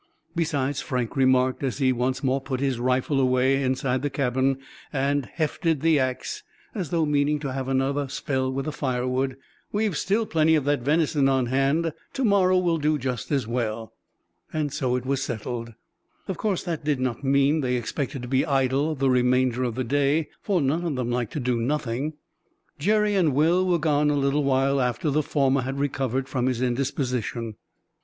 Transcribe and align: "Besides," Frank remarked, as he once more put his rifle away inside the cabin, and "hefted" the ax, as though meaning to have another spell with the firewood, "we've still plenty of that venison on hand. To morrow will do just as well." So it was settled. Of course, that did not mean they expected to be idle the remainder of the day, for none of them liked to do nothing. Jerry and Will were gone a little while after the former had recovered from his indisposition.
"Besides," 0.35 0.81
Frank 0.81 1.15
remarked, 1.15 1.61
as 1.61 1.77
he 1.77 1.91
once 1.93 2.23
more 2.23 2.41
put 2.41 2.59
his 2.59 2.79
rifle 2.79 3.19
away 3.19 3.61
inside 3.61 4.01
the 4.01 4.09
cabin, 4.09 4.57
and 4.91 5.27
"hefted" 5.27 5.81
the 5.81 5.99
ax, 5.99 6.41
as 6.73 6.89
though 6.89 7.05
meaning 7.05 7.37
to 7.41 7.53
have 7.53 7.67
another 7.67 8.07
spell 8.09 8.51
with 8.51 8.65
the 8.65 8.71
firewood, 8.71 9.37
"we've 9.71 9.95
still 9.95 10.25
plenty 10.25 10.55
of 10.55 10.65
that 10.65 10.81
venison 10.81 11.29
on 11.29 11.45
hand. 11.45 11.93
To 12.13 12.25
morrow 12.25 12.57
will 12.57 12.79
do 12.79 12.97
just 12.97 13.31
as 13.31 13.45
well." 13.47 13.93
So 14.69 14.95
it 14.95 15.05
was 15.05 15.21
settled. 15.21 15.75
Of 16.27 16.35
course, 16.35 16.63
that 16.63 16.83
did 16.83 16.99
not 16.99 17.23
mean 17.23 17.61
they 17.61 17.75
expected 17.75 18.23
to 18.23 18.27
be 18.27 18.43
idle 18.43 18.95
the 18.95 19.07
remainder 19.11 19.63
of 19.63 19.75
the 19.75 19.83
day, 19.83 20.29
for 20.41 20.61
none 20.61 20.83
of 20.83 20.95
them 20.95 21.11
liked 21.11 21.33
to 21.33 21.39
do 21.39 21.57
nothing. 21.61 22.13
Jerry 22.79 23.13
and 23.13 23.35
Will 23.35 23.67
were 23.67 23.77
gone 23.77 24.09
a 24.09 24.15
little 24.17 24.43
while 24.43 24.81
after 24.81 25.11
the 25.11 25.21
former 25.21 25.61
had 25.61 25.77
recovered 25.79 26.27
from 26.27 26.47
his 26.47 26.59
indisposition. 26.59 27.53